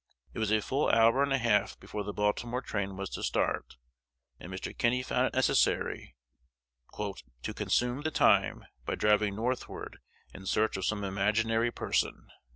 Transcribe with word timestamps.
It 0.33 0.39
was 0.39 0.49
a 0.49 0.63
full 0.63 0.89
hour 0.89 1.21
and 1.21 1.31
a 1.31 1.37
half 1.37 1.79
before 1.79 2.03
the 2.03 2.11
Baltimore 2.11 2.63
train 2.63 2.97
was 2.97 3.07
to 3.11 3.21
start; 3.21 3.77
and 4.39 4.51
Mr. 4.51 4.75
Kinney 4.75 5.03
found 5.03 5.27
it 5.27 5.35
necessary 5.35 6.15
"to 6.97 7.53
consume 7.53 8.01
the 8.01 8.09
time 8.09 8.65
by 8.83 8.95
driving 8.95 9.35
northward 9.35 9.99
in 10.33 10.47
search 10.47 10.75
of 10.75 10.85
some 10.85 11.03
imaginary 11.03 11.69
person." 11.69 12.29